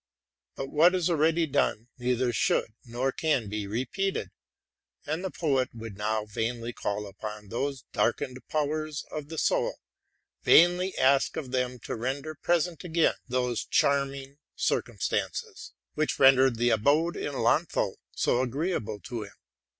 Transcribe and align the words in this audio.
But 0.55 0.71
what 0.71 0.95
is 0.95 1.11
already 1.11 1.45
done 1.45 1.89
neither 1.99 2.33
should 2.33 2.73
nor 2.85 3.11
can 3.11 3.49
be 3.49 3.67
vepeated; 3.67 4.31
and 5.05 5.23
the 5.23 5.29
poet 5.29 5.69
would 5.75 5.95
vow 5.99 6.25
vainly 6.25 6.73
call 6.73 7.05
upon 7.05 7.49
those 7.49 7.83
darkened 7.93 8.39
powers 8.49 9.05
of 9.11 9.29
the 9.29 9.37
soul, 9.37 9.75
vainly 10.41 10.97
ask 10.97 11.37
of 11.37 11.51
them 11.51 11.77
to 11.81 11.95
render 11.95 12.33
present 12.33 12.83
again 12.83 13.13
those 13.27 13.63
charming 13.63 14.39
circumstances 14.55 15.71
which 15.93 16.17
rendered 16.17 16.55
the 16.55 16.75
period 16.79 17.15
i 17.15 17.19
in 17.19 17.33
Lahnthal 17.39 17.97
so 18.15 18.41
agreeable 18.41 18.99
to 19.01 19.21
him. 19.21 19.35